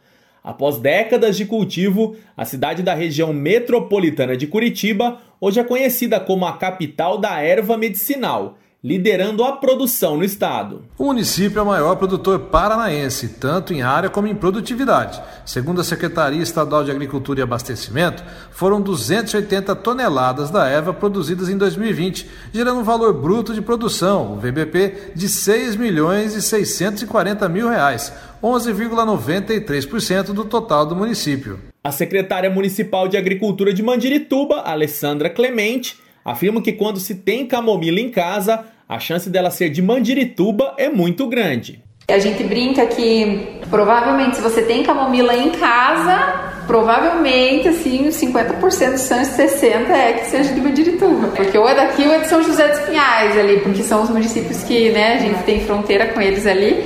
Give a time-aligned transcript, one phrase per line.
[0.49, 6.47] Após décadas de cultivo, a cidade da região metropolitana de Curitiba hoje é conhecida como
[6.47, 10.85] a capital da erva medicinal liderando a produção no estado.
[10.97, 15.21] O município é o maior produtor paranaense, tanto em área como em produtividade.
[15.45, 18.23] Segundo a Secretaria Estadual de Agricultura e Abastecimento,
[18.53, 24.37] foram 280 toneladas da erva produzidas em 2020, gerando um valor bruto de produção, o
[24.37, 31.59] VBP, de 6 milhões e 640 mil reais, 11,93% do total do município.
[31.83, 37.99] A secretária municipal de Agricultura de Mandirituba, Alessandra Clemente, afirma que quando se tem camomila
[37.99, 41.83] em casa, a chance dela ser de Mandirituba é muito grande.
[42.11, 49.23] A gente brinca que provavelmente se você tem camomila em casa, provavelmente assim, 50% são
[49.23, 51.29] 60 é que seja de Mandirituba.
[51.29, 54.09] Porque ou é daqui ou é de São José dos Pinhais ali, porque são os
[54.09, 56.83] municípios que né, a gente tem fronteira com eles ali,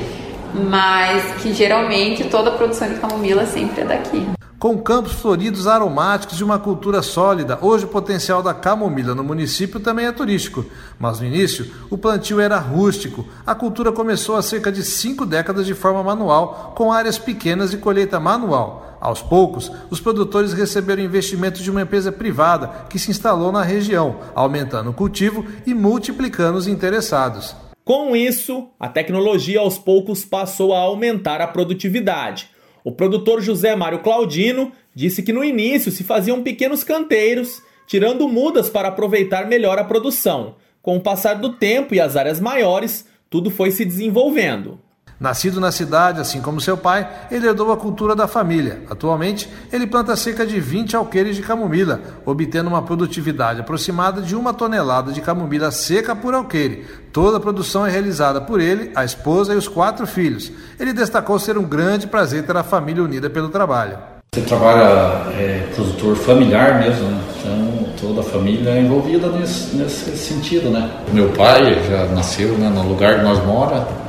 [0.53, 4.27] mas que geralmente toda a produção de camomila sempre é daqui.
[4.63, 9.81] Com campos floridos aromáticos de uma cultura sólida, hoje o potencial da camomila no município
[9.81, 10.65] também é turístico.
[11.01, 13.27] Mas no início, o plantio era rústico.
[13.45, 17.79] A cultura começou há cerca de cinco décadas de forma manual, com áreas pequenas e
[17.79, 18.97] colheita manual.
[19.01, 24.19] Aos poucos, os produtores receberam investimento de uma empresa privada que se instalou na região,
[24.33, 27.57] aumentando o cultivo e multiplicando os interessados.
[27.85, 32.52] Com isso, a tecnologia aos poucos passou a aumentar a produtividade.
[32.85, 38.69] O produtor José Mário Claudino disse que no início se faziam pequenos canteiros, tirando mudas
[38.69, 40.57] para aproveitar melhor a produção.
[40.81, 44.81] Com o passar do tempo e as áreas maiores, tudo foi se desenvolvendo.
[45.23, 48.81] Nascido na cidade, assim como seu pai, ele herdou a cultura da família.
[48.91, 54.53] Atualmente, ele planta cerca de 20 alqueires de camomila, obtendo uma produtividade aproximada de uma
[54.53, 56.85] tonelada de camomila seca por alqueire.
[57.13, 60.51] Toda a produção é realizada por ele, a esposa e os quatro filhos.
[60.77, 63.99] Ele destacou ser um grande prazer ter a família unida pelo trabalho.
[64.35, 67.21] Você trabalha é, produtor familiar mesmo, né?
[67.39, 70.91] então toda a família é envolvida nesse, nesse sentido, né?
[71.13, 74.03] Meu pai já nasceu né, no lugar que nós moramos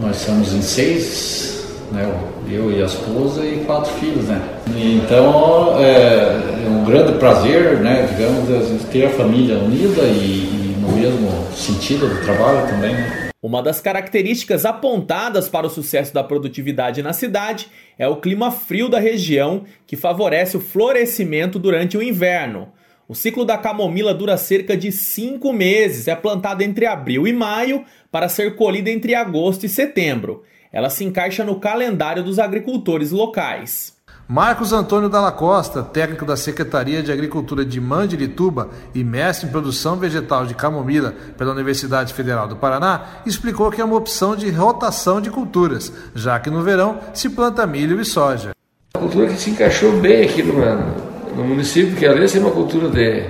[0.00, 2.06] nós somos em seis, né?
[2.50, 4.40] eu e a esposa e quatro filhos, né?
[4.68, 8.08] Então é, é um grande prazer, né?
[8.10, 12.94] Digamos, ter a família unida e, e no mesmo sentido do trabalho também.
[12.94, 13.30] Né?
[13.42, 18.88] Uma das características apontadas para o sucesso da produtividade na cidade é o clima frio
[18.88, 22.68] da região, que favorece o florescimento durante o inverno.
[23.08, 27.82] O ciclo da camomila dura cerca de cinco meses, é plantada entre abril e maio
[28.12, 30.42] para ser colhida entre agosto e setembro.
[30.70, 33.96] Ela se encaixa no calendário dos agricultores locais.
[34.28, 39.96] Marcos Antônio Dalla Costa, técnico da Secretaria de Agricultura de Mandirituba e mestre em produção
[39.96, 45.18] vegetal de camomila pela Universidade Federal do Paraná, explicou que é uma opção de rotação
[45.18, 48.50] de culturas, já que no verão se planta milho e soja.
[48.92, 51.07] A cultura que se encaixou bem aqui no,
[51.38, 53.22] no município, que além de ser uma cultura de,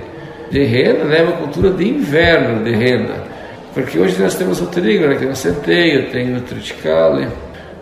[0.49, 3.23] de renda, né, é uma cultura de inverno de renda.
[3.71, 7.27] Porque hoje nós temos o trigo, né, tem o centeio, tem o triticale,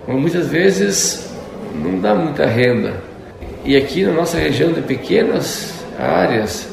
[0.06, 1.34] mas muitas vezes
[1.82, 2.96] não dá muita renda.
[3.64, 6.68] E aqui na nossa região de pequenas áreas,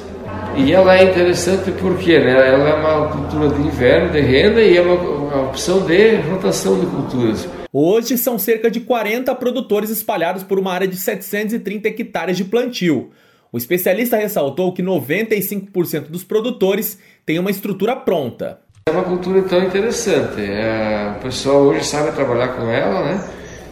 [0.57, 4.77] e ela é interessante porque né, ela é uma cultura de inverno, de renda, e
[4.77, 7.49] é uma, uma opção de rotação de culturas.
[7.73, 13.11] Hoje são cerca de 40 produtores espalhados por uma área de 730 hectares de plantio.
[13.55, 18.59] O especialista ressaltou que 95% dos produtores têm uma estrutura pronta.
[18.89, 20.41] É uma cultura tão interessante.
[20.41, 23.25] É, o pessoal hoje sabe trabalhar com ela, né?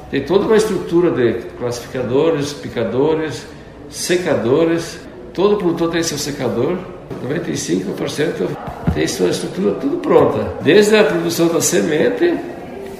[0.08, 3.44] Tem toda uma estrutura de classificadores, picadores,
[3.90, 5.00] secadores.
[5.34, 6.78] Todo produtor tem seu secador.
[7.26, 8.56] 95%
[8.94, 10.58] tem sua estrutura tudo pronta.
[10.62, 12.38] Desde a produção da semente,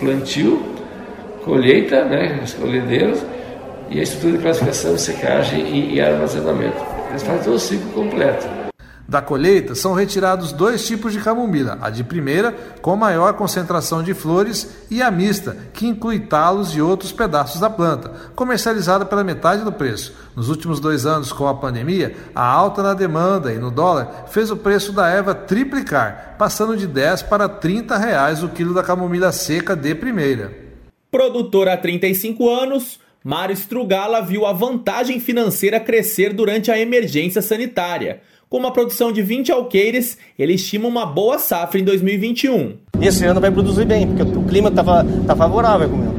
[0.01, 0.61] plantio,
[1.45, 2.41] colheita, né?
[2.43, 3.21] Os colhedeiros
[3.93, 6.79] e a estrutura de classificação, secagem e, e armazenamento.
[7.11, 8.63] Eles fazem todo o ciclo completo.
[9.07, 14.15] Da colheita são retirados dois tipos de camomila, a de primeira, com maior concentração de
[14.15, 19.65] flores, e a mista, que inclui talos e outros pedaços da planta, comercializada pela metade
[19.65, 20.15] do preço.
[20.35, 24.51] Nos últimos dois anos, com a pandemia, a alta na demanda e no dólar fez
[24.51, 29.31] o preço da erva triplicar, passando de 10 para 30 reais o quilo da camomila
[29.31, 30.57] seca de primeira.
[31.11, 38.21] Produtor há 35 anos, Mário Strugala viu a vantagem financeira crescer durante a emergência sanitária.
[38.49, 42.77] Com uma produção de 20 alqueires, ele estima uma boa safra em 2021.
[43.01, 44.83] Esse ano vai produzir bem, porque o clima está
[45.27, 46.12] tá favorável com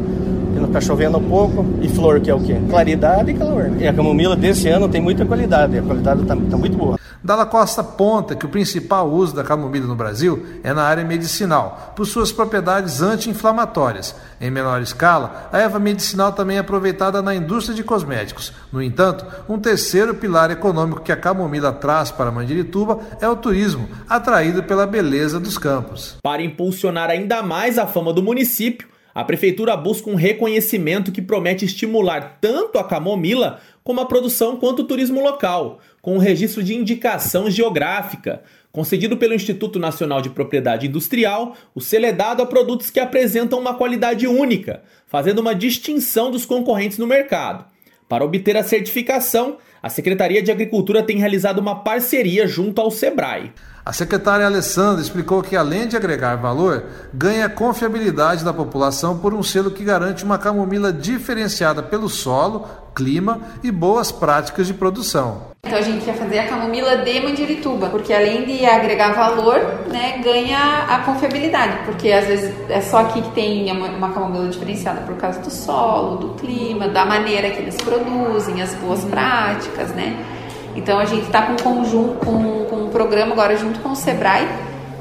[0.73, 2.59] Está chovendo um pouco e flor, que é o quê?
[2.67, 3.71] Claridade e calor.
[3.79, 6.97] E a camomila desse ano tem muita qualidade, a qualidade está tá muito boa.
[7.23, 11.93] Dalla Costa aponta que o principal uso da camomila no Brasil é na área medicinal,
[11.95, 14.15] por suas propriedades anti-inflamatórias.
[14.41, 18.51] Em menor escala, a erva medicinal também é aproveitada na indústria de cosméticos.
[18.71, 23.87] No entanto, um terceiro pilar econômico que a camomila traz para Mandirituba é o turismo,
[24.09, 26.17] atraído pela beleza dos campos.
[26.23, 31.65] Para impulsionar ainda mais a fama do município, a prefeitura busca um reconhecimento que promete
[31.65, 36.63] estimular tanto a camomila como a produção quanto o turismo local, com o um registro
[36.63, 42.45] de indicação geográfica, concedido pelo Instituto Nacional de Propriedade Industrial, o selo é dado a
[42.45, 47.65] produtos que apresentam uma qualidade única, fazendo uma distinção dos concorrentes no mercado.
[48.09, 53.51] Para obter a certificação, a Secretaria de Agricultura tem realizado uma parceria junto ao SEBRAE.
[53.85, 59.43] A secretária Alessandra explicou que, além de agregar valor, ganha confiabilidade da população por um
[59.43, 62.65] selo que garante uma camomila diferenciada pelo solo,
[62.95, 65.52] clima e boas práticas de produção.
[65.73, 69.57] Então a gente quer fazer a camomila de Mandirituba, porque além de agregar valor,
[69.91, 75.01] né, ganha a confiabilidade, porque às vezes é só aqui que tem uma camomila diferenciada
[75.01, 80.15] por causa do solo, do clima, da maneira que eles produzem, as boas práticas, né?
[80.75, 83.95] Então a gente está com um conjunto, com, com um programa agora junto com o
[83.95, 84.47] Sebrae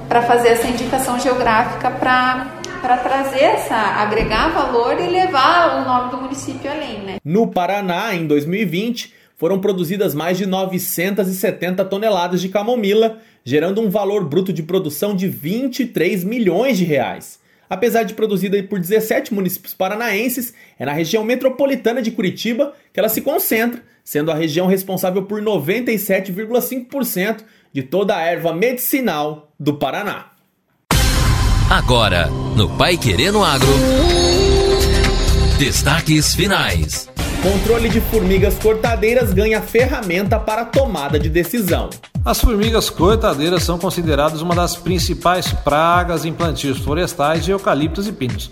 [0.08, 2.46] para fazer essa indicação geográfica para
[2.80, 7.18] para trazer essa, agregar valor e levar o nome do município além, né?
[7.24, 14.24] No Paraná, em 2020, foram produzidas mais de 970 toneladas de camomila, gerando um valor
[14.24, 17.40] bruto de produção de 23 milhões de reais.
[17.68, 23.08] Apesar de produzida por 17 municípios paranaenses, é na região metropolitana de Curitiba que ela
[23.08, 27.38] se concentra, sendo a região responsável por 97,5%
[27.72, 30.26] de toda a erva medicinal do Paraná.
[31.68, 33.72] Agora, no Pai Querendo Agro.
[35.58, 37.11] Destaques finais.
[37.42, 41.90] Controle de formigas cortadeiras ganha ferramenta para tomada de decisão.
[42.24, 48.12] As formigas cortadeiras são consideradas uma das principais pragas em plantios florestais de eucaliptos e
[48.12, 48.48] pinos.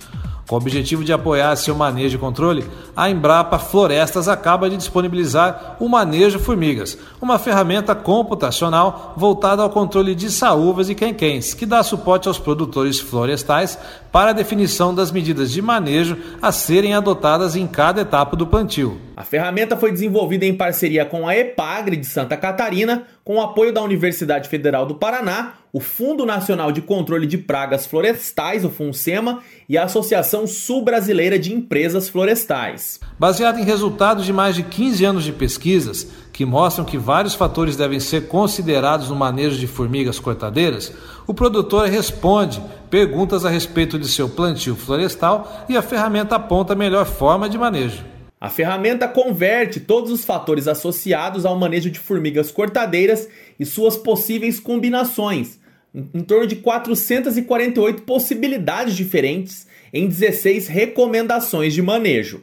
[0.49, 2.65] Com o objetivo de apoiar seu manejo e controle,
[2.97, 10.13] a Embrapa Florestas acaba de disponibilizar o Manejo Formigas, uma ferramenta computacional voltada ao controle
[10.17, 13.79] de saúvas e quenquens, que dá suporte aos produtores florestais
[14.13, 19.01] para a definição das medidas de manejo a serem adotadas em cada etapa do plantio.
[19.17, 23.73] A ferramenta foi desenvolvida em parceria com a EPAGRE de Santa Catarina, com o apoio
[23.73, 29.41] da Universidade Federal do Paraná, o Fundo Nacional de Controle de Pragas Florestais, o FUNSEMA,
[29.69, 32.99] e a Associação Sul-Brasileira de Empresas Florestais.
[33.19, 37.77] Baseado em resultados de mais de 15 anos de pesquisas, que mostram que vários fatores
[37.77, 40.93] devem ser considerados no manejo de formigas cortadeiras,
[41.27, 42.61] o produtor responde
[42.91, 47.57] perguntas a respeito de seu plantio florestal e a ferramenta aponta a melhor forma de
[47.57, 48.05] manejo.
[48.41, 53.29] A ferramenta converte todos os fatores associados ao manejo de formigas cortadeiras
[53.59, 55.61] e suas possíveis combinações,
[55.95, 62.43] em torno de 448 possibilidades diferentes em 16 recomendações de manejo.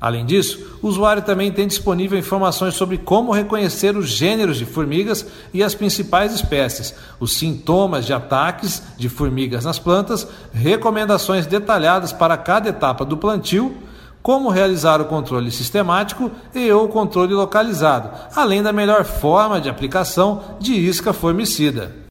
[0.00, 5.26] Além disso, o usuário também tem disponível informações sobre como reconhecer os gêneros de formigas
[5.52, 12.36] e as principais espécies, os sintomas de ataques de formigas nas plantas, recomendações detalhadas para
[12.36, 13.76] cada etapa do plantio
[14.22, 20.42] como realizar o controle sistemático e o controle localizado, além da melhor forma de aplicação
[20.60, 22.07] de isca formicida.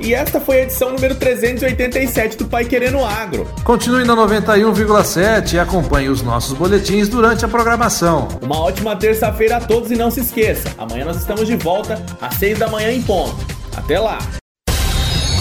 [0.00, 3.46] E esta foi a edição número 387 do Pai Querendo Agro.
[3.62, 8.28] Continue na 91,7 e acompanhe os nossos boletins durante a programação.
[8.40, 12.34] Uma ótima terça-feira a todos e não se esqueça, amanhã nós estamos de volta às
[12.36, 13.36] 6 da manhã em ponto.
[13.76, 14.18] Até lá!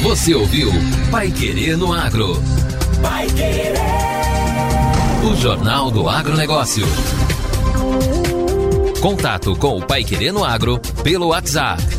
[0.02, 0.72] Você ouviu
[1.10, 2.42] Pai Querendo Agro.
[3.02, 3.74] Pai Querer.
[5.24, 6.86] O Jornal do Agronegócio.
[9.02, 11.99] Contato com o Pai Querendo Agro pelo WhatsApp